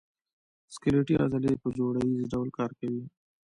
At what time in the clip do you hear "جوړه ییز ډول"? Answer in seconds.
1.77-2.49